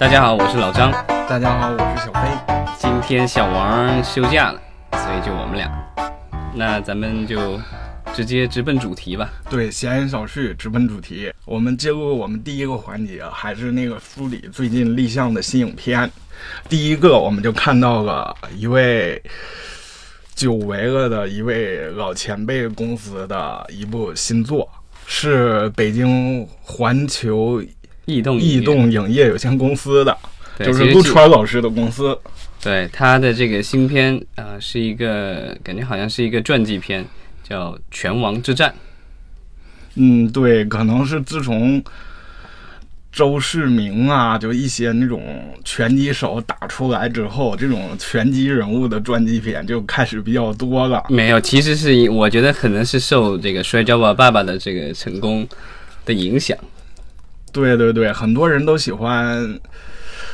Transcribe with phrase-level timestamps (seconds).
[0.00, 0.90] 大家好，我是老张。
[1.28, 2.20] 大家好，我是小飞。
[2.78, 4.58] 今天小王休假了，
[4.92, 5.70] 所以就我们俩。
[6.54, 7.60] 那咱们就
[8.14, 9.30] 直接直奔主题吧。
[9.50, 11.30] 对，闲言少叙，直奔主题。
[11.44, 16.10] 我们进入我们第一个环节，还是那个梳理最近立项的新影片。
[16.66, 19.22] 第一个，我们就看到了一位
[20.34, 24.66] 久违了的一位老前辈公司的一部新作，
[25.06, 27.62] 是北京环球
[28.10, 30.16] 异动异动影业有限公司的，
[30.58, 32.18] 就是陆川老师的公司。
[32.62, 37.04] 对他的这个新片啊、呃是一个感觉好像是一个传记片，
[37.42, 38.70] 叫《拳王之战》。
[39.94, 41.82] 嗯，对，可能是自从
[43.10, 45.22] 周世明啊，就一些那种
[45.64, 51.02] 拳击手打出来之后，这种拳击人物的传记片就开始比较多了。
[51.08, 55.48] 没有，其实是我觉得可能是受这个《摔跤吧，爸爸》的这个成功
[56.04, 56.56] 的影响。
[57.52, 59.58] 对对对，很多人都喜欢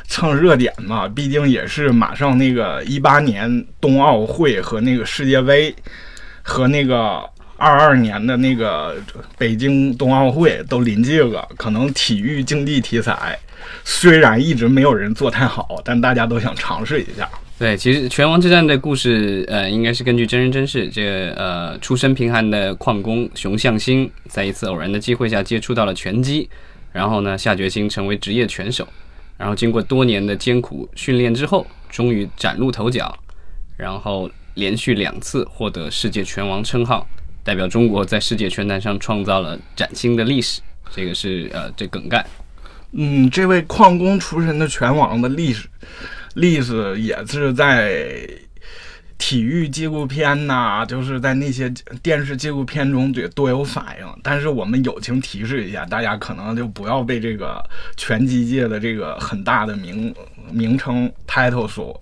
[0.09, 5.75] 蹭热点嘛，毕竟也是马上那个一八年冬奥会和那个世界杯
[6.42, 7.22] 和那个。
[7.59, 8.94] 二二年的那个
[9.39, 13.34] 北京冬奥会都临近了，可能体育竞技题材
[13.83, 17.27] 虽然一直没有人做太好，但大家都想尝试一下。
[17.59, 20.87] 对，其实《拳王之战》的故事，呃，应该是根据真人真事。
[20.91, 26.50] 这呃，出身贫寒的矿工熊向新，在一次偶然的机会下接触到了拳击，
[26.97, 28.89] 然后呢，下决心成为职业拳手。
[29.36, 33.14] 然后经过多年的艰苦训练之后，终于崭露头角，
[33.77, 37.06] 然后连续两次获得世界拳王称号，
[37.44, 40.62] 代表中国在世界拳坛上创造了崭新的历史。
[40.91, 42.25] 这个是呃，这梗概。
[42.92, 45.69] 嗯，这位矿工出身的拳王的历史，
[46.36, 48.27] 历史也是在
[49.19, 51.72] 体育纪录片呐、就是在那些
[52.03, 54.06] 电视纪录片中也多有反映。
[54.22, 57.62] 但是我们友情提示一下，大家可能就不要被这个
[57.97, 60.14] 拳击界的这个很大的名
[60.50, 62.00] 名称 title 所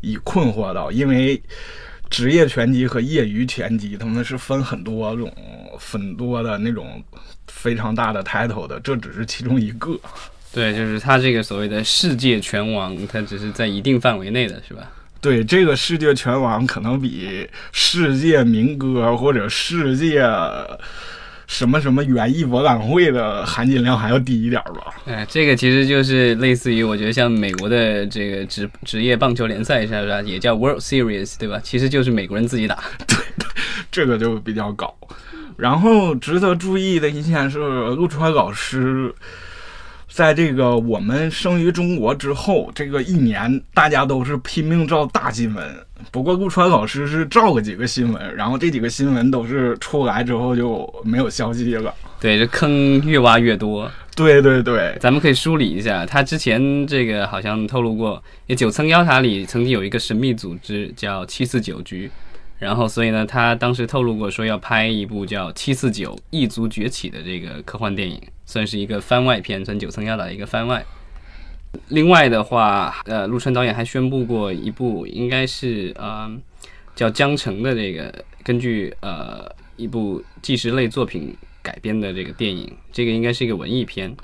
[0.00, 1.42] 以困惑到，因为。
[2.10, 5.32] 职业拳击和业余拳击，他们是分很多种、
[5.76, 7.02] 很多的那种
[7.48, 9.98] 非常大的 title 的，这只是其中一个。
[10.52, 14.88] 对，就是他这个所谓的世界拳王，他只是在一定范围内的，是吧？
[15.24, 20.22] 对，这个世界拳王可能比世界民歌或者世界
[21.46, 24.94] 什么什么园艺博览会的含金量还要低一点吧。
[25.06, 31.58] 哎，这个其实就是类似于我觉得像美国的这个职职业棒球联赛是吧，也叫 World Series 对吧？
[31.64, 32.84] 其实就是美国人自己打。
[33.08, 33.16] 对
[33.90, 34.94] 这个就比较搞。
[35.56, 39.14] 然后值得注意的一件是，陆川老师
[40.14, 45.76] 在这个我们生于中国之后，这个一年大家都是拼命照大新闻。
[46.12, 51.92] 不过陆川老师是照了几个新闻，然后这几个新闻都是出来之后就没有消息了。
[52.20, 53.90] 对，这坑越挖越多。
[54.14, 62.08] 对对对，咱们可以梳理一下，他之前这个好像透露过，也九层妖塔里曾经有一个神秘组织叫七四九局，
[62.58, 70.84] 然后所以呢，他当时透露过说要拍一部叫《七四九异族崛起》的这个科幻电影，算是一个番外片，算九层妖塔的一个番外。
[71.88, 76.30] 另外的话，呃，陆川导演还宣布过一部，应该是呃
[76.94, 79.44] 叫《江城》的这个，根据呃
[79.76, 84.14] 一部纪实类作品改编的这个电影，这个应该是一个文艺片。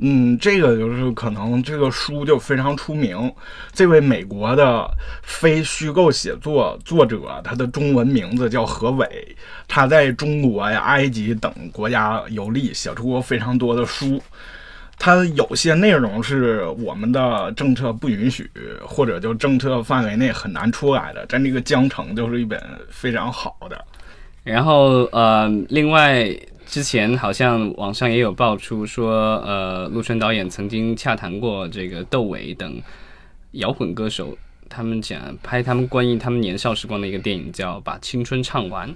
[0.00, 3.32] 嗯，这个就是可能这个书就非常出名。
[3.72, 4.88] 这位美国的
[5.22, 14.22] 非虚构写作作者，他的中文名字叫何伟，他在中国呀、埃及等国家游历，写出过非常多的书。
[15.00, 18.50] 他有些内容是我们的政策不允许，
[18.84, 21.24] 或者就政策范围内很难出来的。
[21.28, 22.60] 但这个《江城》就是一本
[22.90, 23.84] 非常好的。
[24.48, 26.26] 然后呃，另外
[26.64, 32.80] 之前好像网上也有爆出说，呃，陆川导演曾经洽谈过这个窦唯等
[33.52, 34.34] 摇滚歌手，
[34.66, 38.88] 他们讲拍他们关于他们年少时光的一个电影，叫《把青春唱完》。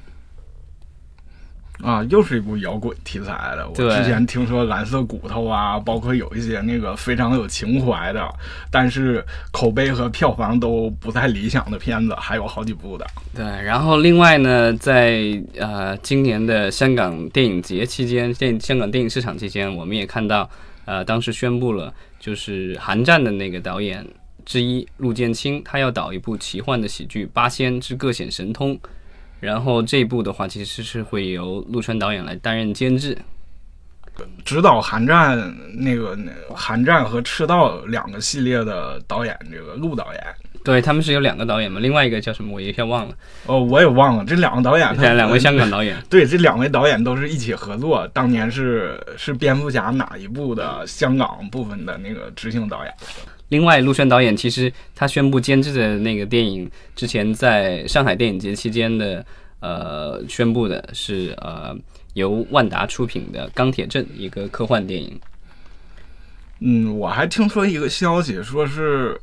[1.82, 3.68] 啊，又是一部摇滚题材的。
[3.68, 8.26] 我之前听说蓝色骨头啊，包括有一些那个非常有情怀的，
[8.70, 13.04] 但是口碑和票房都不太理想的片子，还有好几部的。
[13.34, 20.48] 对，然后另外呢，在呃今年的香港电影节期间，电香港电影市场期间，我们也看到，
[20.84, 24.06] 呃，当时宣布了，就是《寒战》的那个导演
[24.46, 28.76] 之一陆建清，他要导一部奇幻的喜剧《八仙之各显神通》，
[29.42, 33.18] 然后这一部的话，其实是会由陆川导演来担任监制。
[34.44, 35.36] 指导《寒战》
[35.74, 40.22] 那个那个《寒战》和《赤道》两个系列的导演，这个陆导演，
[40.62, 43.14] 对，他们是有两个导演嘛，另外一个叫什么我一下忘了。
[43.46, 45.96] 哦，我也忘了，这两个导演，对，两位香港导演。
[46.08, 52.94] 对，这两位导演都是一起合作，当年是是蝙蝠侠哪一部的香港部分的那个执行导演。
[53.52, 59.22] 另外，陆川导演其实他宣布监制的那个电影，之前在上海电影节期间的，
[59.60, 61.76] 呃，宣布的是呃
[62.14, 65.20] 由万达出品的《钢铁镇》一个科幻电影。
[66.60, 69.20] 嗯，我还听说一个消息，说是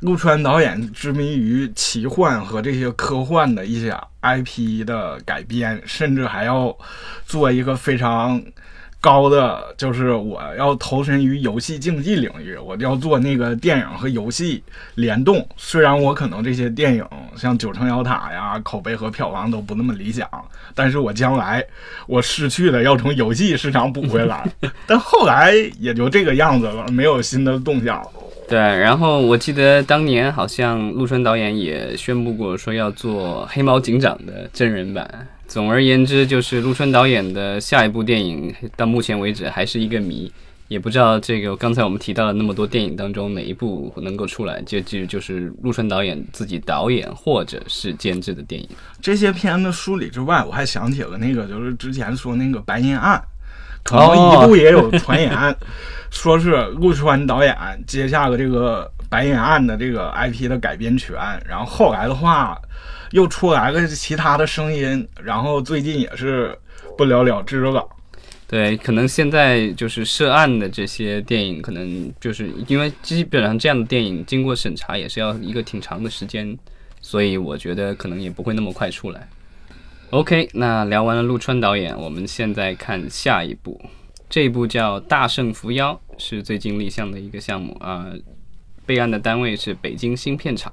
[0.00, 6.76] 陆川导演执迷于奇幻和这些科幻的一些 IP 的改编，甚至还要
[7.24, 8.42] 做一个非常。
[9.02, 14.62] 高的就是我要投身于游戏竞技领域，我要做那个电影和游戏
[14.94, 15.44] 联动。
[15.56, 17.04] 虽然我可能这些电影
[17.36, 20.28] 像《九层妖塔》呀，口碑和票房都不那么理想，
[20.72, 21.64] 但是我将来
[22.06, 24.48] 我失去的要从游戏市场补回来。
[24.86, 28.00] 但后来也就这个样子了，没有新的动向。
[28.48, 35.26] 对，然后我记得当年好像陆川导演也宣布过说要做《黑猫警长》的真人版。
[35.52, 40.32] 总而言之，就是陆川导演的下一部电影，到目前为止还是一个谜，
[40.68, 48.66] 也不知道这个刚才我们提到的那么多电影当中哪一部能够出来，就就就是陆川导演自己导演或者是监制的电影。
[49.02, 53.20] 这些片子梳理之外，我还想起了那个，就是之前说那个《白银案》，
[53.84, 55.30] 可能一度也有传言，
[56.10, 57.54] 说是陆川导演
[57.86, 61.14] 接下了这个《白银案》的这个 IP 的改编权，
[61.46, 62.58] 然后后来的话。
[63.12, 66.58] 又出来个其他的声音，然后最近也是
[66.98, 67.88] 不了了之了。
[68.48, 76.54] 对，可能现在就是涉案的这些电影，可能就是因为基本上这样的电影经过审查也是要一个挺长的时间，
[77.00, 79.26] 所以我觉得可能也不会那么快出来。
[80.10, 83.80] OK，那聊完了陆川导演，我们现在看下一部，
[84.28, 88.12] 这一部叫《大圣伏妖》，是最近立项的一个项目啊，
[88.84, 90.70] 备案的单位是北京新片厂。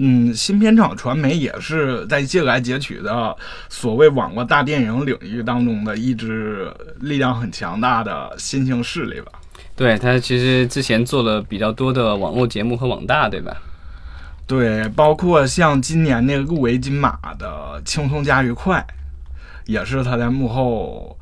[0.00, 3.36] 嗯，新片场传媒也是在借来截取的
[3.68, 9.32] 所谓网络大电影领域当中的一支力量很强大的新兴势力吧？
[9.74, 13.56] 对他其实之前做了比较多的网络节目和网大，对吧？
[14.46, 18.84] 对，包括像今年那个入围金马的《轻松加愉快》，
[19.66, 21.18] 也是他在幕后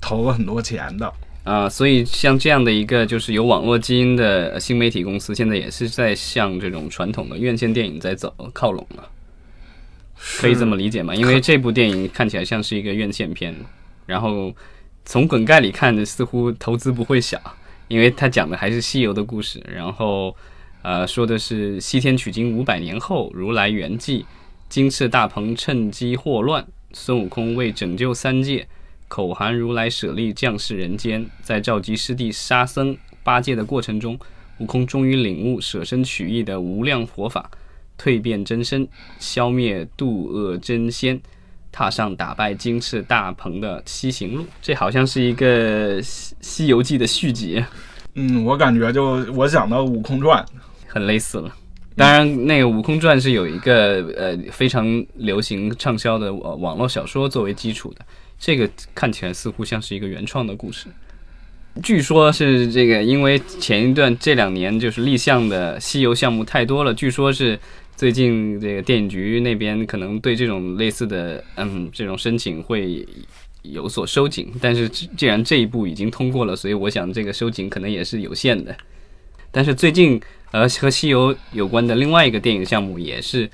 [0.00, 1.12] 投了很多钱的。
[1.46, 9.08] 啊，所以像这样的一个就是有网络基因的新媒体公司，现在也是在向这种传统的院线电影在走靠拢了，
[10.40, 11.14] 可以这么理解吗？
[11.14, 13.54] 因为这部电影看起来像是一个院线片，
[14.06, 14.52] 然后
[15.04, 17.40] 从梗概里看，似乎投资不会小，
[17.86, 20.34] 因为它讲的还是西游的故事，然后
[20.82, 24.24] 呃说的是西天取经五百年后，如来圆寂，
[24.68, 28.66] 金翅大鹏趁机祸乱，孙悟空为拯救三界。
[29.08, 34.18] 口含如来舍利降世人间，在召集师弟沙僧八戒的过程中，
[34.58, 37.50] 悟空终于领悟舍身取义的无量佛法，
[37.98, 38.86] 蜕变真身，
[39.18, 41.20] 消灭渡恶真仙，
[41.70, 44.44] 踏上打败金翅大鹏的西行路。
[44.60, 47.64] 这好像是一个《西西游记》的续集。
[48.14, 50.42] 嗯，我感觉就我想到《悟空传》，
[50.86, 51.54] 很类似了。
[51.94, 58.04] 当然，那个《悟空传》是有一个呃非常流行畅销的网络小说作为基础的。
[58.38, 60.86] 这个看起来似乎像是一个原创的故事，
[61.82, 67.58] 据说是这个，因为前一段这两年就是立项的西游项目太多了，据说是
[67.96, 73.06] 最近这个电影局那边可能对这种类似的嗯这种申请会
[73.62, 78.76] 有所收紧，但是既然这一步已经通过了，所以我想这个收紧可能也是有限的。
[79.50, 83.50] 但是最近呃和西游有关的另外一个电影项目也是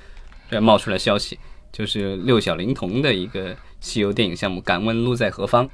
[0.61, 1.39] 冒出来消息，
[1.73, 3.57] 就是六小龄童的一个。
[3.83, 5.69] 西游电影项目《敢问路在何方》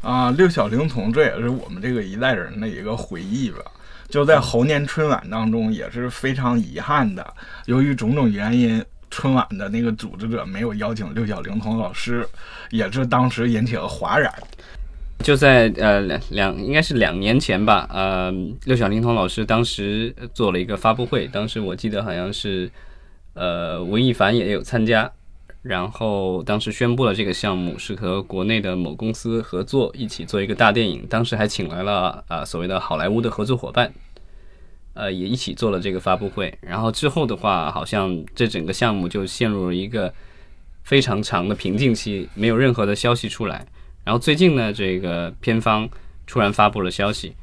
[0.00, 3.58] 啊，六小龄童，这也是我们这个一代人的一个回忆吧。
[4.08, 7.24] 就在猴年春晚当中，也是非常遗憾的，
[7.66, 12.26] 由于种种原因，春晚的那个组织者没有邀请六小龄童老师，
[12.70, 14.30] 也是当时引起了哗然。
[15.20, 18.32] 就在呃两两应该是两年前吧，呃，
[18.64, 22.68] 六小龄童老师当时做了一个发布会，当时我记得好像是
[23.34, 25.10] 呃吴亦凡也有参加。
[25.62, 31.06] 然后当时宣布了这个项目是和国内的某公司合作，一起做一个大电影。
[31.06, 33.92] 当时还请来了啊所谓的好莱坞的合作伙伴，
[34.94, 36.52] 呃也一起做了这个发布会。
[36.60, 40.12] 然后之后的话，好像这整个项目就陷入了一个
[40.82, 43.64] 非常长的瓶颈期，没有任何的消息出来。
[44.02, 45.88] 然后最近呢，这个片方
[46.26, 47.36] 突然发布了消息，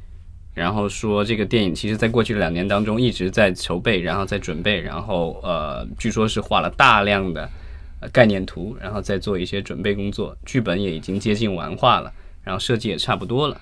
[0.54, 7.50] 然后说这个电影其实在过去的两年当中一直在筹备，然后在准备，然后呃据说是画了大量的。
[8.12, 12.12] 概念图，然后再做一些准备工作，剧本也已经接近完化了，
[12.44, 13.60] 然后设计也差不多了，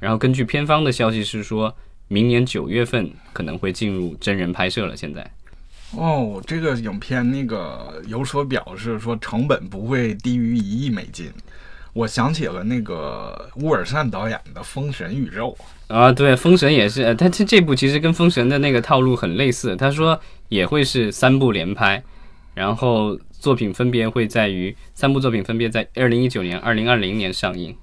[0.00, 1.74] 然后根据片方的消息是说，
[2.08, 4.96] 明年九月份可能会进入真人拍摄了。
[4.96, 5.30] 现在，
[5.92, 11.30] 哦，这个影片那个有所表示说成本不会低于一亿美金，
[11.92, 15.56] 我想起了那个乌尔善导演的《封神宇宙》
[15.94, 20.18] 啊，对，《封神》也是，他这这部其实跟《封神》的那个套路很类似，他说
[20.48, 22.02] 也会是三部连拍，
[22.54, 27.76] 然后作品分别会在于三部作品分别在二零一九年、二零二零年上映。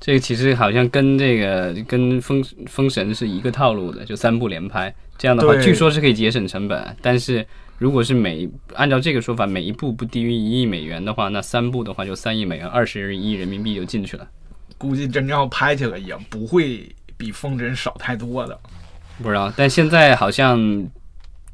[0.00, 6.96] 这个其实好像跟这个跟封封神是一个套路的，就三部连拍，这样的话据说是可以节省成本。
[7.02, 7.44] 但是
[7.78, 14.28] 如果是每按照这个说法，每一部不低于一亿美元的话，那三部的话就三亿美元，二十亿人民币就进去了。
[14.76, 18.56] 估计真正要拍起来也不会比封神少太多的。
[19.20, 20.86] 不知道，但现在好像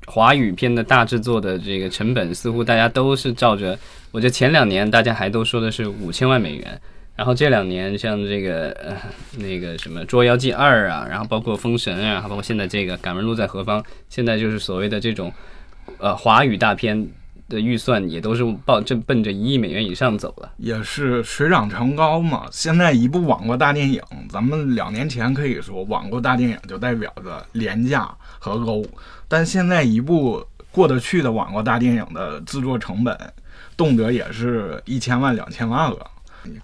[0.07, 3.79] 华语片的大制作的这个成本，似乎大家都是照着，
[4.11, 6.81] 我觉得前两年大家还都说的是五千万美元。
[7.17, 8.97] 然后这两年像这个呃
[9.39, 15.33] 那个什么《捉妖记二》啊，然后包括《封神》啊，包括现在这个《敢问路在何方》，现在就是所谓的这种
[15.99, 17.09] 呃华语大片
[17.49, 22.47] 的预算也都是抱正奔着一亿美元以上走了，也是水涨船高嘛。
[22.51, 28.87] 现在一部网络大电影，咱们两年前可以说网络大电影就代表着廉价和 low，
[29.29, 33.17] 但现在一部过得去的网络大电影的制作成本，
[33.77, 36.11] 动辄也是一千万、两千万了。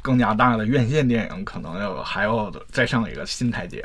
[0.02, 3.82] 更加大的院线电影可能要还要再上一个新台阶。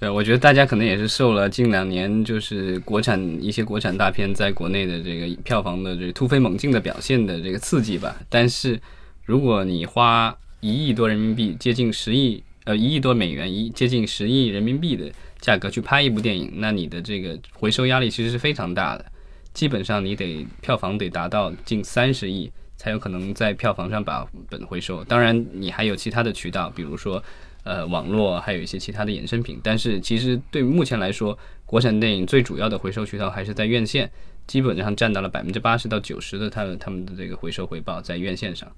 [0.00, 8.14] 对，我觉得大家可能也是受了近两年就是国产一些国产大片在国内的这个票房的这个突飞猛进的表现的这个刺激吧。
[8.28, 8.78] 但是，
[9.24, 15.10] 如果你花一亿多人民币，接近十亿呃一亿多美元，一接近十亿人民币的
[15.40, 19.04] 价格去拍一部电影，那你的这个回收压力其实是非常大的。
[19.52, 22.50] 基本上你得票房得达到近三十亿。
[22.76, 25.02] 才有可能在票房上把本回收。
[25.04, 27.22] 当然，你还有其他的渠道，比如说，
[27.64, 29.58] 呃，网络，还有一些其他的衍生品。
[29.62, 34.10] 但是，其实对目前来说，国产电影最主要的回收渠道还是在院线，
[34.46, 38.70] 基本上占到了百分之八十到九十的他的他们的这个回收回报在院线上。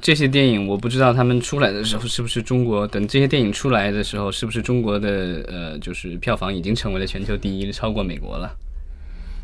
[0.00, 8.54] 这些电影我不知道他们出来的时候是不是中国，等这些电影出来的时候是不是中国的呃，就是票房已经成为了全球第一，超过美国了。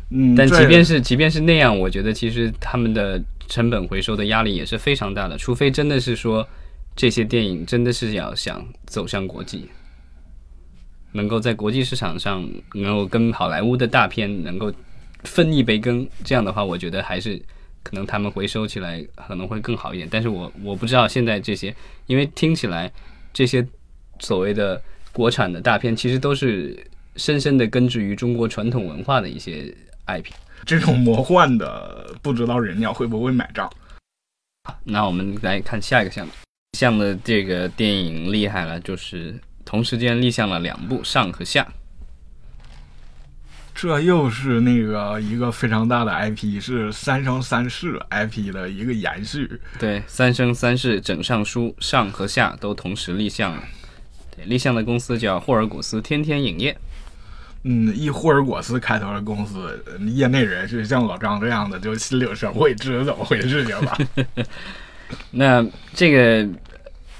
[0.09, 3.21] 嗯，但即便是即便是那样，我觉得其实他们的。
[3.47, 6.47] 成本回收的压力也是非常大的，除非真的是说
[6.95, 9.69] 这些电影真的是要想走向国际，
[11.13, 14.71] 能够在国际市场上能够跟好莱坞的大片能够
[15.23, 17.41] 分一杯羹，这样的话，我觉得还是
[17.83, 20.07] 可能他们回收起来可能会更好一点。
[20.11, 21.75] 但是我我不知道现在这些，
[22.07, 22.91] 因为听起来
[23.33, 23.65] 这些
[24.19, 24.81] 所谓的
[25.11, 26.77] 国产的大片，其实都是
[27.15, 29.73] 深深的根植于中国传统文化的一些
[30.07, 30.31] IP。
[30.65, 33.71] 这种魔幻的，不知道人鸟会不会买账。
[34.83, 36.31] 那我们来看下一个项目，
[36.77, 41.67] 项的这个电影厉害了，就是同时间立项了两部上和下。
[43.75, 49.59] 这又是那个一个非常大的 IP，是《三生三世》IP 的一个延续。
[49.77, 53.63] 对，《三生三世枕上书》上和下都同时立项了。
[54.33, 56.77] 对，立项的公司叫霍尔果斯天天影业。
[57.63, 59.83] 嗯，一霍尔果斯开头的公司，
[60.15, 63.97] 业内人士像老张这样的就心领神会，知道怎么回事情吧？
[65.31, 66.43] 那这个《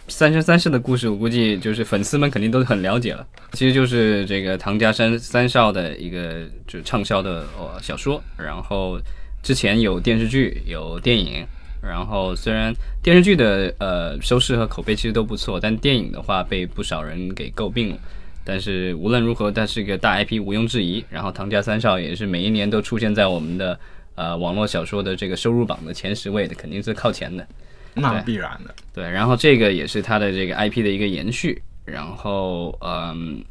[0.07, 3.25] 三生三世》的故事，我估计就是粉丝们肯定都很了解了。
[3.53, 8.99] 其实就是这个唐家三三少的一个就畅销的呃小说，然后
[9.41, 11.45] 之前有电视剧，有电影。
[11.81, 12.71] 然后虽然
[13.01, 17.97] 电视剧的呃收视和口碑其实都不错，但电影的话被不少人给诟病了。
[18.43, 21.03] 但是无论如何，它是一个大 IP，毋庸置疑。
[21.09, 23.79] 然后《唐家三少》也是每一年都出现在我们的
[24.13, 27.47] 呃网络小说的这个收入榜的前十位的，肯定是靠前的。
[27.93, 28.73] 那必然的。
[28.93, 31.61] 对，然后这个也是它的这个 IP 的一个延续。
[31.85, 33.43] 然后嗯，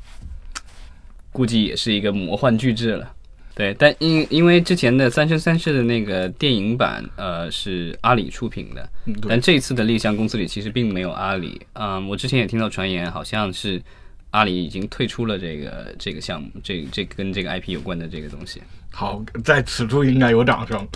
[1.32, 3.12] 估计也是一个魔幻巨制了。
[3.54, 8.88] 对，但因因为之前的《三生三世》的那个电影版，呃，是阿里出品的，
[9.28, 11.60] 但这次的立项公司里其实并没有阿里。
[11.74, 13.82] 嗯，我之前也听到传言，好像是。
[14.32, 18.62] 阿里已经退出了这个这个项目，这这跟这个 IP 有关的这个东西。
[18.92, 20.86] 好，在此处应该有掌声。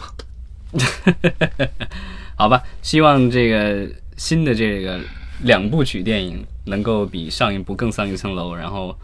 [2.36, 5.00] 好吧，希望这个新的这个
[5.42, 8.96] 两部曲电影能够比上一部更上一层楼，然后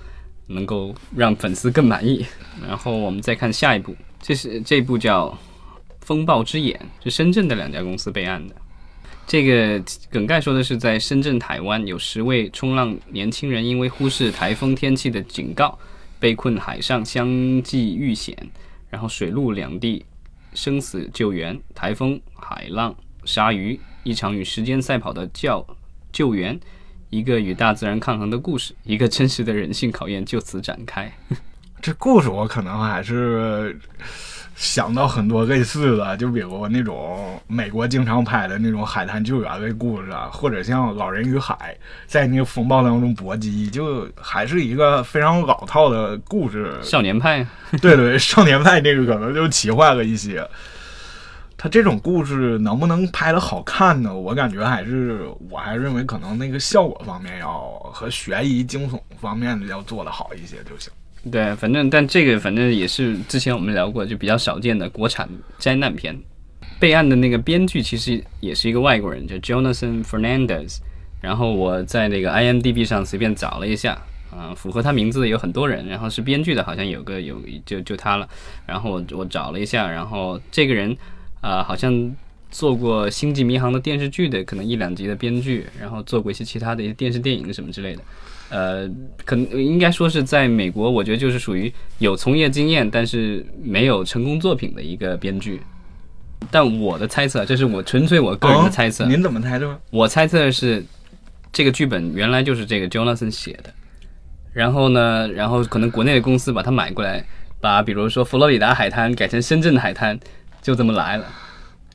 [0.48, 2.26] 能够让粉丝更满意。
[2.66, 5.28] 然后我们再看下一部，这是这部叫
[6.00, 8.54] 《风暴之眼》，是深圳的两家公司备案的。
[9.26, 15.78] 这个梗概说的是，在深圳、台湾有十位冲浪年轻人因为忽视台风天气的警告，
[16.18, 18.36] 被困海上相继遇险，
[18.88, 20.04] 然后水陆两地
[20.54, 25.66] 生死救援，台风、海浪、鲨鱼，一场与时间赛跑的叫
[26.12, 26.58] 救援，
[27.08, 31.12] 一个与大自然抗衡的故事，一个真实的人性考验就此展开。
[31.82, 33.78] 这故事我可能还是
[34.54, 41.54] 想到很多类似的，就比如那种美国经常拍的那种海滩救援类故事啊，或者像《老人与海》
[42.06, 46.78] 在那个风暴当中搏击，就还是一个非常老套的故事。
[46.82, 47.46] 少年派，
[47.80, 50.46] 对对，少年派这个可能就奇幻了一些。
[51.56, 54.14] 他这种故事能不能拍的好看呢？
[54.14, 60.90] 我感觉还是，我还认为可能那个效果方面要和悬疑惊悚方面的要做的好一些就行。
[61.30, 66.16] 对，反正但这个反正也是之前我们聊过，就比较少见的国产灾难片。
[66.78, 70.78] 备案的那个编剧其实也是一个外国人，叫 Jonathan Fernandez。
[71.20, 74.00] 然后我在那个 IMDB 上随便找了一下，
[74.30, 77.36] 啊，符合他名字的有很多人，然后是编剧的，好像有个有
[77.66, 78.28] 就就他了。
[78.66, 80.96] 然后我我找了一下，然后这个人。
[81.42, 81.90] 啊，好像
[82.50, 88.02] 做过《星际迷航》的电视剧的，可能一两集的编剧，然后做过一些其他的一些电视电影什么之类的。
[88.48, 88.90] 呃，
[89.24, 95.60] 可能应该说是在美国，我觉得就是属于有从业经验，但是没有成功作品的一个编剧。
[96.50, 99.06] 但我的猜测，这是我纯粹我个人的猜测。
[99.06, 99.80] 您怎么猜的？
[99.90, 100.84] 我猜测是
[101.52, 103.72] 这个剧本原来就是这个 Jonathan 写的，
[104.52, 107.24] 然后呢，然后可能国内的公司把它买过来，
[107.60, 110.18] 把比如说佛罗里达海滩改成深圳的海滩。
[110.62, 111.24] 就这么来了，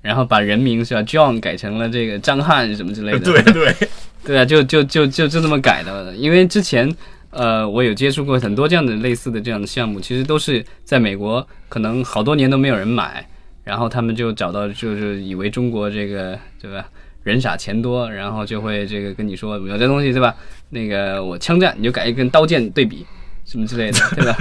[0.06, 3.20] 然后把人名是吧，John 改成了这个张翰什么之类的。
[3.20, 3.76] 对对
[4.24, 6.14] 对啊，就就就就就这么改的。
[6.16, 6.88] 因为之前
[7.32, 13.28] 呃，我有接触过很多这样的类似的这样的项目，其实都是在美国，可能好多年都没有人买，
[13.64, 16.88] 然后他们就找到，就是以为中国这个对吧，
[17.24, 20.36] 人傻钱多，然后就会这个跟你说有这东西对吧？
[20.70, 23.04] 那个我枪战你就改一跟刀剑对比
[23.44, 24.38] 什么之类的，对吧？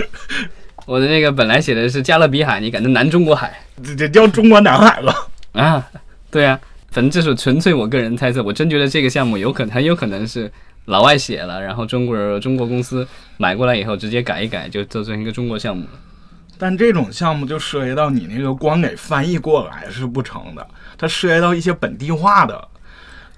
[0.87, 5.15] 我的那个本来写的是加勒比海，你改成南中国海，这这叫中国南海了
[5.55, 5.87] 啊？
[6.31, 6.59] 对啊，
[6.91, 10.51] 反正这是纯粹我个人猜测，我真觉得这个项目有可能很有可能是
[10.87, 13.07] 老外写了，然后中国人中国公司
[13.37, 15.87] 买过来以后直接改一改，就做成一个中国项目。
[16.59, 22.69] 但这种项目就涉及到你那个光给翻译过来是不成的，它涉及到一些本地化的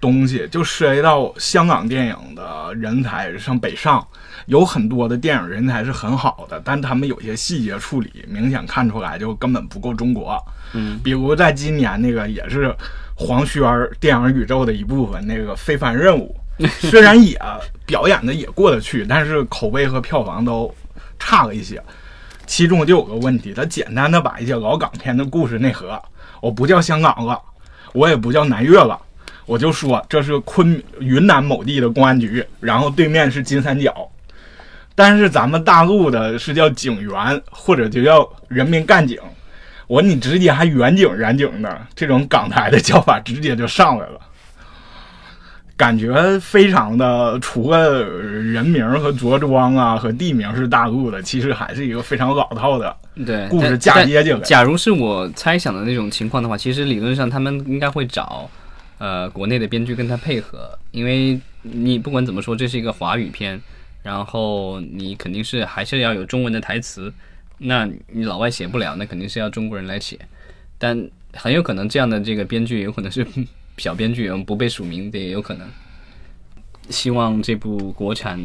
[0.01, 4.07] 东西，就涉及到香港电影的人才上北上。
[4.47, 10.41] 有很多的电影人才是很好的，但他们有些细节处理明显看出来就根本不够中国。
[10.73, 12.73] 嗯，比如在今年那个也是
[13.17, 13.63] 黄轩
[13.99, 16.37] 电影宇宙的一部分，那个《非凡任务》，
[16.89, 17.37] 虽然也
[17.85, 20.73] 表演的也过得去，但是口碑和票房都
[21.19, 21.83] 差了一些。
[22.47, 26.01] 其中就有个问题，他简单的把一些老港片的故事内核，
[26.41, 27.37] 我不叫香港了，
[27.93, 28.97] 我也不叫南粤了，
[29.47, 34.11] 我就说这是昆云南某地的公安局，然后对面是金三角。
[34.95, 39.19] 但是咱们大陆的是叫警员，或者就叫人民干警。
[39.87, 44.19] 我你直接还远景远景的这种港台的叫法，直接就上来了，
[45.77, 47.39] 感觉非常的。
[47.41, 54.41] 除了人名和着装啊和地名是大陆的，其实还是一个非常老套的对故事嫁接进来。
[54.41, 58.51] 假如是我猜想的那种情况的话，其实理论上他们应该会找
[58.99, 63.61] 呃国内的编剧跟他配合，因为你不管怎么说，这是一个华语片。
[64.03, 67.13] 然后你肯定是还是要有中文的台词，
[67.59, 70.17] 那你老外写不了，那肯定是要中国人来写。
[70.79, 73.27] 但很有可能这样的这个编剧有可能是
[73.79, 75.69] 小编剧，不被署名的也有可能。
[76.89, 78.41] 希望这部国产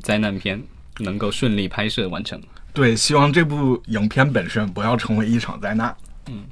[0.00, 0.60] 灾难片
[0.98, 2.42] 能够顺利拍摄完成。
[2.74, 5.96] 对，希望这部影片本身不要成为一场灾难。
[6.26, 6.42] 嗯，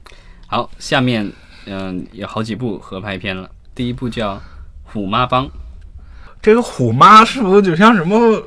[0.46, 1.28] 好，下面
[1.68, 4.34] 嗯有好几部合拍片了，第一部叫
[4.84, 5.46] 《虎妈帮》。
[6.40, 8.42] 这个虎妈是不是就像什么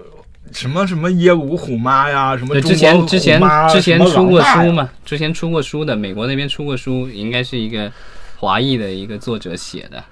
[0.52, 2.36] 什么什么耶鲁虎妈呀？
[2.38, 4.90] 什么之前之前之前出过书嘛？
[5.06, 7.92] 之前出过书的，美国那边出过书，应该是一个
[8.38, 10.04] 华裔的一个作者写的。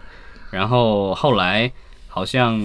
[0.51, 1.71] 然后后来
[2.07, 2.59] 好像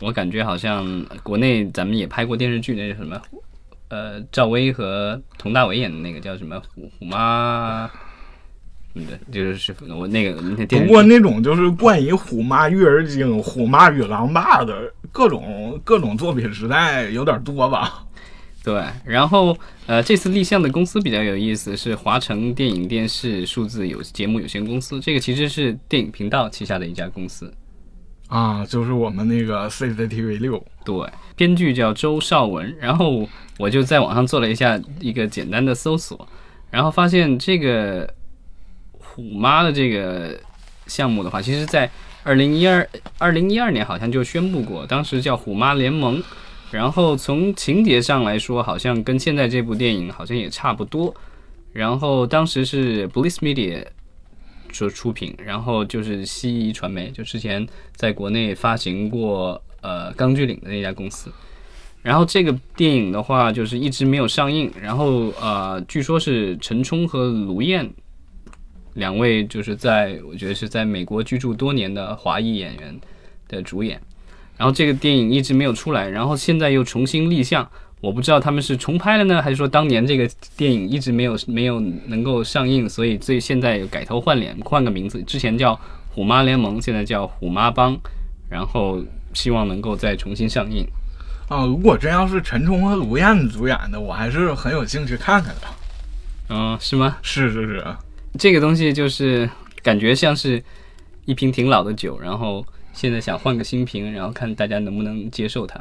[0.00, 3.20] 我感觉好像国内咱们也拍过电视剧，那是什么？
[3.88, 7.90] 呃，赵薇和佟大为演的那个叫什么虎虎妈？
[8.96, 18.04] 嗯，对，就是我那个那不过那种就是冠以虎妈育儿经、虎妈与狼爸的各种各种作品，实在有点多吧？
[18.62, 27.52] 对，然后呃，这次立项的公司比较有意思，是华城电影电视数字有节目有限公司，这个其实是电影频道旗下的一家公司
[28.28, 30.64] 啊，就是我们那个 CCTV 六。
[30.84, 30.94] 对，
[31.34, 33.28] 编剧叫周绍文，然后
[33.58, 36.28] 我就在网上做了一下一个简单的搜索，
[36.70, 38.08] 然后发现这个。
[39.14, 40.36] 虎妈的这个
[40.86, 41.88] 项目的话，其实，在
[42.24, 46.20] 二零一二二零一二年好像就宣布过，当时叫虎妈联盟。
[46.70, 51.14] 然后从情节上来说，好像跟现在这部电影好像也差不多。
[51.72, 53.84] 然后当时是 Bliss Media
[54.72, 61.30] 说出品，然后就是西仪传媒，就之前在国内发行过呃《钢锯岭》的那家公司。
[62.02, 64.72] 然后这个电影的话，就是一直没有上映。
[64.82, 67.88] 然后呃，据说是陈冲和卢燕
[68.94, 73.00] 两位，就是在我觉得是在美国居住多年的华裔演员
[73.48, 74.00] 的主演。
[74.56, 77.68] 然后这个电影一直没有出来，然后现在又重新立项。
[78.00, 80.28] 我不知道他们是重拍了呢，还是说当年这个
[80.58, 85.74] 电影一直没有没有能够上映，所以最现在改头换脸，换个名字，之前叫
[86.10, 87.96] 《虎妈联盟》，现在叫《虎妈帮》，
[88.50, 89.02] 然后
[89.32, 90.86] 希望能够再重新上映。
[91.48, 95.66] 啊，如果真要是陈冲和卢燕主演的，我还是很有兴趣看看的。
[96.50, 97.16] 嗯，是吗？
[97.22, 97.86] 是是是，
[98.38, 99.48] 这个东西就是
[99.82, 100.62] 感觉像是
[101.24, 105.80] 一瓶挺老的酒，然后现在想换个新瓶，然后看大家能不能接受它。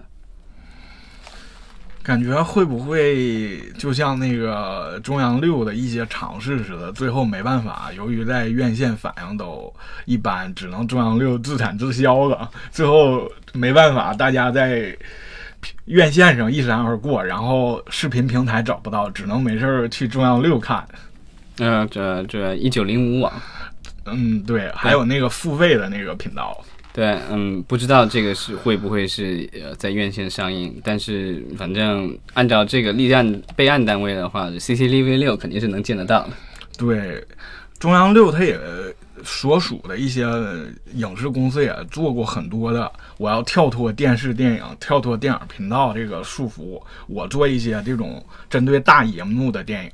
[2.03, 9.73] 感觉会不会就像那个中央六的一些尝试似的，最后没办法，由于在院线反应都
[10.05, 12.51] 一般，只能中央六自产自销了。
[12.71, 14.95] 最后没办法，大家在
[15.85, 20.85] 院线上一闪而过，然后视频平台找不到，只能没事儿去中央六看。
[21.59, 23.31] 嗯，这这一九零五网，
[24.05, 26.63] 嗯，对，还有那个付费的那个频道。
[26.91, 36.29] 对，嗯，不知道这个是会不会是呃在院线上映，但是反正按照这个立案备案单位的话，CCTV 六肯定是能见得到的。
[36.77, 37.25] 对，
[37.79, 38.59] 中央六它也
[39.23, 40.25] 所属的一些
[40.93, 49.91] 影视公司也做过很多的，我要跳脱电视电影、跳脱电影频道这个束缚，我做一些这种针对大荧幕的电影，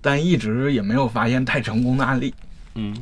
[0.00, 2.34] 但一直也没有发现太成功的案例。
[2.74, 2.96] 嗯。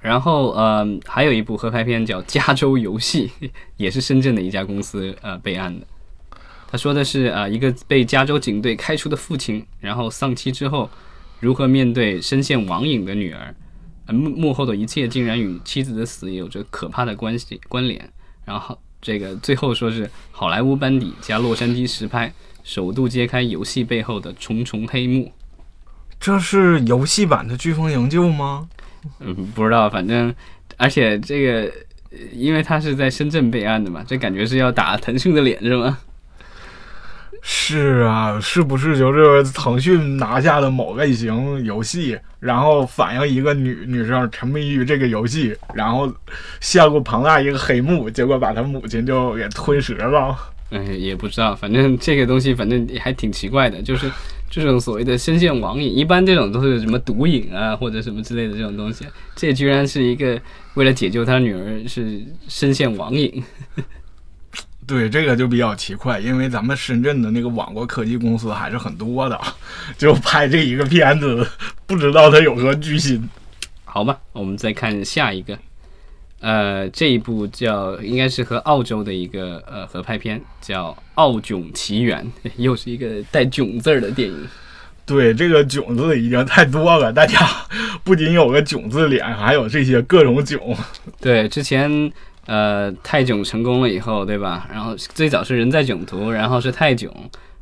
[0.00, 3.30] 然后，呃，还有一部合拍片叫《加州游戏》，
[3.76, 5.86] 也是深圳的一家公司呃备案的。
[6.70, 10.88] 他说的是啊，一个被加州警队开除的父亲，然后丧妻之后，
[11.38, 13.54] 如何面对深陷网瘾的女儿，
[14.12, 18.08] 幕幕后的一切竟然与妻子的死有着可怕的关系关联。
[18.44, 22.32] 然后这个最后说是好莱坞班底加洛杉矶实拍，
[22.64, 25.32] 首度揭开游戏背后的重重黑幕。
[26.18, 28.68] 这是游戏版的《飓风营救》吗？
[29.20, 30.34] 嗯，不知道，反正，
[30.76, 31.72] 而且这个，
[32.32, 35.98] 因为他是在深圳备案的嘛，这感觉是要打腾讯的脸是吗？
[37.42, 46.12] 是啊，是不是就是腾讯拿下的某类型游戏，然后反映一个女女生沉迷于这个游戏，然后
[46.60, 50.36] 陷入庞大一个黑幕，结果把她母亲就给吞食了？
[50.70, 54.10] 哎，也不知道，反正这个东西反正还挺奇怪的，就是。
[54.52, 60.36] 这种所谓的深陷网瘾，一般这种都是什么毒瘾啊，或者什么之类的这种东西，这居然是一个
[60.74, 63.40] 为了解救他女儿是深陷网瘾。
[64.90, 69.40] 对，这个就比较奇怪，因为咱们深圳的那个网络科技公司还是很多的，
[69.96, 71.46] 就拍这一个片子，
[71.86, 73.30] 不知道他有何居心。
[73.84, 75.56] 好吧，我们再看下一个。
[76.40, 82.26] 呃，这一部叫应该是和澳洲的一个呃合拍片，叫《澳囧奇缘》，
[82.56, 84.48] 又是一个带“囧”字儿的电影。
[85.06, 87.38] 对，这个“囧”字已经太多了，大家
[88.02, 90.58] 不仅有个“囧”字脸，还有这些各种“囧”。
[91.20, 92.10] 对，之前
[92.46, 94.68] 呃泰囧成功了以后，对吧？
[94.72, 97.12] 然后最早是人在囧途，然后是泰囧。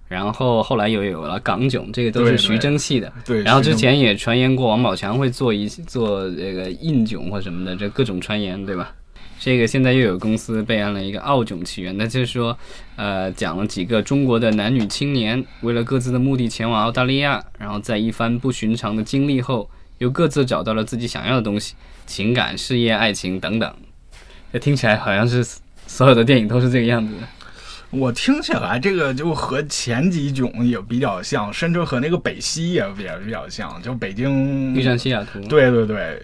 [0.09, 3.13] 然后后来又有了港囧，这个都是徐峥系的。
[3.27, 3.43] 对。
[3.43, 8.95] 然后之前也传言过王宝强会做一做这个印囧或什么的，这各种传言，对吧？
[9.39, 12.57] 这个现在又有公司备案了一个澳囧起源，那就是说，
[12.97, 21.75] 呃，讲了几个中国的男女青年为了各自的目的前往澳大利亚，然后在一番不寻常的经历后，又各自找到了自己想要的东西，
[22.07, 23.73] 情感、事业、爱情等等。
[24.53, 25.47] 这听起来好像是
[25.87, 27.13] 所有的电影都是这个样子。
[27.91, 35.41] 我听起来这个就和前几种也比较像，甚至和那个北西也比较比较像，就北京遇上西雅图。
[35.49, 36.23] 对对对，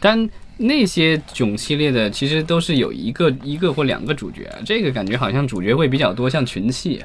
[0.00, 7.04] 但那些囧系列的其实都是有一个一个或两个主角，这个感觉好像主角会比较多，像群戏。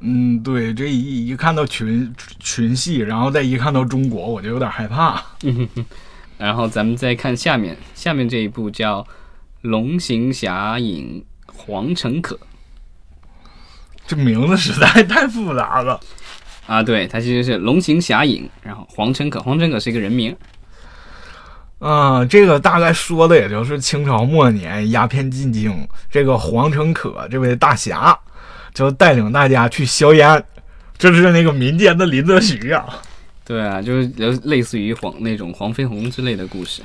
[0.00, 5.20] 嗯，对，这一一看到群群戏，然后再一看到中国，我就有点害怕。
[6.38, 9.02] 然后咱们再看下面，下面这一部叫
[9.60, 12.34] 《龙行侠影黄成可》。
[14.06, 16.00] 这名字实在太复杂了，
[16.66, 20.34] 啊，对，他其实是龙行侠影，然后黄成可，黄成可是一个人名，
[21.78, 28.18] 啊，这个大概说的也就是清朝末年鸦片进京，这个黄成可这位大侠
[28.72, 30.42] 就带领大家去硝烟，
[30.96, 32.86] 这是那个民间的林则徐啊，
[33.44, 36.80] 对啊，就是类似于黄那种黄飞鸿之类的故事，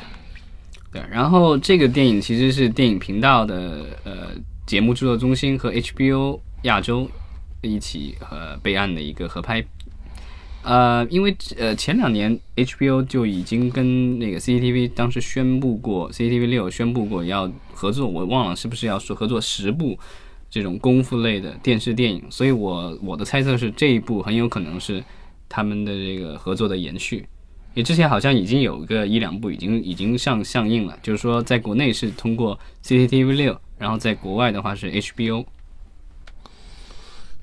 [0.93, 4.29] 对，然后这个电影其实是电影频道的呃
[4.65, 6.39] 节目制作中心和 HBO。
[6.63, 7.09] 亚洲
[7.61, 9.61] 一起呃备案的一个合拍，
[10.63, 19.99] 呃，因为呃前两年 HBO 就已经跟那个 CCTV 当时宣布过，CCTV 六宣布过要合作，我忘了是不是要说合作十部
[20.49, 25.03] 这种功夫类的电视电影，所以我我的猜测是这一部很有可能是
[25.49, 27.27] 他们的这个合作的延续。
[27.73, 35.45] 因为之前好像已经有个一两部已经已经上上映了，就是说在国内是通过 CCTV 六，然后在国外的话是 HBO。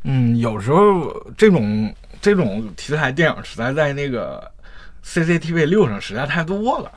[0.05, 4.51] 嗯，有时候这种这种题材电影实在在那个
[5.05, 6.91] CCTV 六上实在太多了。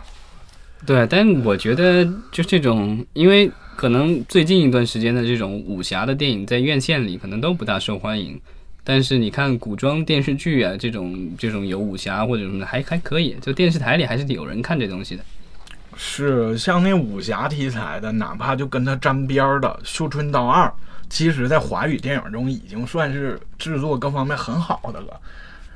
[0.85, 8.39] 对，但我觉得就这种，因为可能最近一段时间的这种武侠的电影在院线里可能都不大受欢迎，
[8.83, 15.23] 但是你看古装电视剧啊，这种这种有武侠或者什么的还还可以，就电视台里还是有人看这东西的。
[15.95, 20.67] 是像那武侠题材的，哪怕就跟它沾边儿的《绣春刀二》，
[21.09, 25.21] 其实在华语电影中已经算是制作各方面很好的了，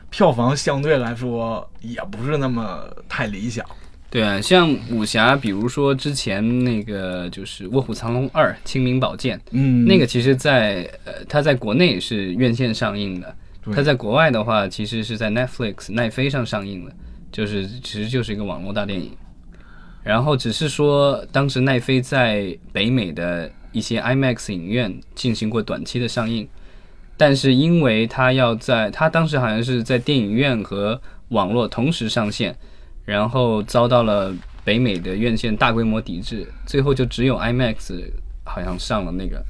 [0.10, 3.66] 票房相对来说也不是那么太理想。
[4.10, 16.96] 对啊，像武侠，比如说之前那个就是《卧虎藏龙二：清明宝剑》，嗯，那个其实在呃，它在国内是院线上映的，对它在国外的话其实是在 Netflix 奈飞上上映的，
[17.34, 19.12] 就是其实就是一个网络大电影。
[20.04, 26.48] 然后只是说，当时奈飞在北美的一些 IMAX 影院进行过短期的上映，
[27.18, 32.56] 但是因为它要在，它当时好像是在电影院和网络同时上线，
[33.08, 38.04] 然后遭到了北美的院线大规模抵制，最后就只有 IMAX
[38.44, 39.42] 好像上了那个，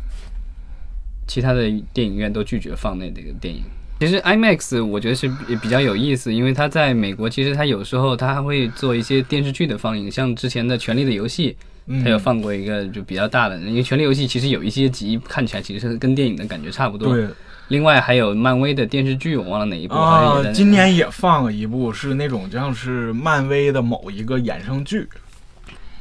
[1.27, 3.63] 其他的电影院都拒绝放那那个电影。
[3.99, 11.53] 其实 IMAX 我觉得是比比较有意思，因为它在美国其实它有时候它还会做一些电视剧的放映，像之前的《权力的游戏》，
[11.87, 17.11] 嗯它有放过一个就比较大的，因为《权力游戏》其实有一些集看起来其实是跟电影的感觉差不多。
[17.11, 17.27] 对
[17.69, 25.07] 另外还有漫威的电视剧，我忘了哪一部，啊，今年也放了一部，是那种像是漫威的某一个衍生剧。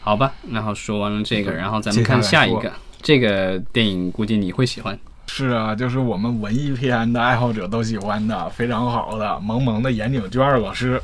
[0.00, 4.96] 好吧，然后说完了这个，嗯然后咱们看下一个，这个电影估计你会喜欢。
[5.26, 11.02] 是啊，就是我们文艺片的爱好者都喜欢的，非常好的萌萌的岩井俊二老师，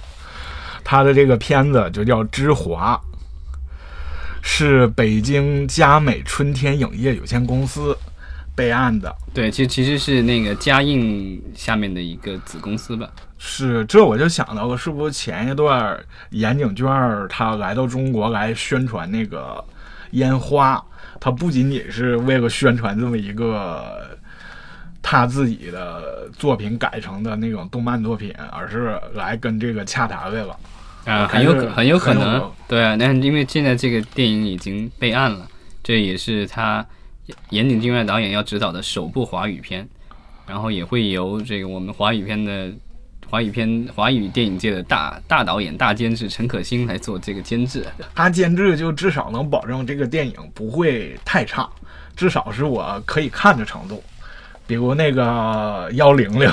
[0.85, 2.95] 他的这个片子就叫《之华》，
[4.41, 7.99] 是北京佳美春天影业有限公司
[8.55, 9.15] 备案的。
[9.33, 13.09] 对，其实其实是那个嘉应下面的一个子公司吧。
[13.39, 15.99] 是，这我就想到了，是不是前一段
[16.31, 19.65] 岩井俊二他来到中国来宣传那个
[20.13, 20.81] 烟花，
[21.19, 24.17] 他不仅仅是为了宣传这么一个
[25.03, 30.57] 他自己的作品改成的那种动漫作品，而是来跟这个洽谈来了。
[31.05, 35.49] 啊，很有可很有可能对啊，那因为现在这个电影已经备案了，
[35.83, 36.87] 这也是他
[37.51, 39.89] 岩井俊二导演要执导的首部华语片，
[40.47, 42.73] 然后也会由这个我们华语片的
[43.29, 47.87] 华语片华语电影界的大大导演、大监制陈可辛来做这个监制。
[48.15, 51.69] 他监制就至少能保证这个电影不会太差，
[52.17, 54.03] 至少是我可以看的程度。
[54.67, 56.51] 比如那个幺零零，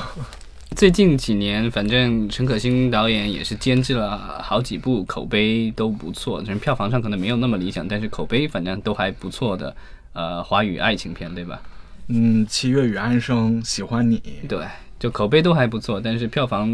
[0.76, 9.76] 最近几年，反正陈可辛导演也是监制了好几部，口碑都不错，就是票房上可能没有那么理想，但是口碑反正都还不错的，
[10.14, 11.62] 呃，华语爱情片，对吧？
[12.08, 14.66] 嗯，七月与安生，喜欢你，对，
[14.98, 16.70] 就口碑都还不错，但是票房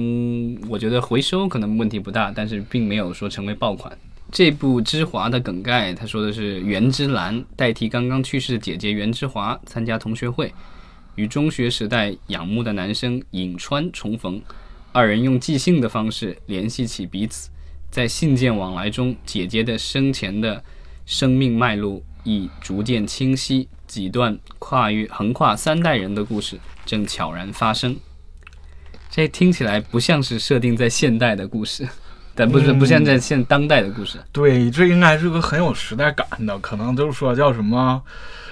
[0.70, 3.92] 我觉得回收可能问题不大，但是并没有说成为爆款。
[4.32, 10.54] 这部《之华》的梗概，他说的是袁之兰代替刚刚去世的姐姐袁之华参加同学会，
[11.16, 14.42] 与中学时代仰慕的男生颍川重逢，
[14.92, 17.50] 二人用寄信的方式联系起彼此，
[17.92, 20.64] 在信件往来中，姐姐的生前的
[21.06, 27.96] 生命脉络已逐渐清晰，几段跨越横跨三代人的故事正悄然发生。
[29.10, 31.88] 这听起来不像是设定在现代的故事，
[32.34, 34.20] 但不是嗯不像在现当代的故事。
[34.34, 38.02] 对，这应该是个很有时代感的，可能就是说叫什么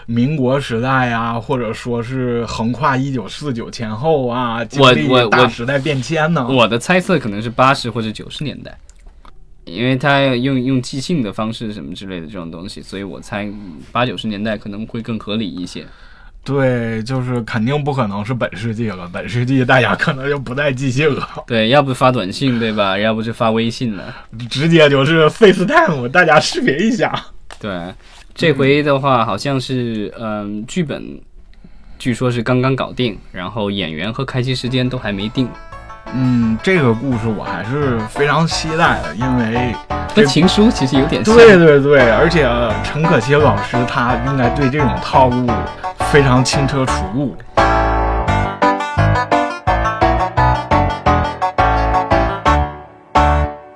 [0.05, 6.47] 民国时代啊，或者说是横跨一九四九前后啊，经历大时代变迁呢。
[6.47, 8.77] 我的猜测可能是八十或者九十年代，
[9.65, 15.85] 因为他要用用即兴的方式什么之类的这种东西，所以我猜嗯八九十年代可能会更合理一些。
[16.45, 22.99] 对，就是肯定不可能是本世纪了，本世纪大家可能就不再即兴了，对，要不发短信对吧？
[22.99, 24.13] 要不就发微信了。
[24.49, 27.27] 直接就是 FaceTime，大家识别一下。
[27.61, 27.93] 对，
[28.35, 31.21] 这回的话好像是嗯，剧本
[31.97, 35.47] 据说是刚刚搞定，然后演员和开机时间都还没定。
[36.15, 39.75] 嗯，这个故事我还是非常期待的，因为
[40.13, 41.35] 跟情书其实有点像。
[41.35, 42.47] 对对对，而且
[42.83, 45.47] 陈可辛老师他应该对这种套路
[46.11, 47.35] 非常轻车熟路。